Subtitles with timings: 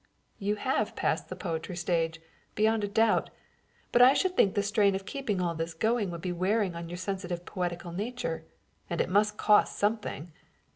[0.39, 2.19] "You have passed the poetry stage,
[2.55, 3.29] beyond a doubt.
[3.91, 6.89] But I should think the strain of keeping all this going would be wearing on
[6.89, 8.43] your sensitive poetical nature.
[8.89, 10.31] And it must cost something."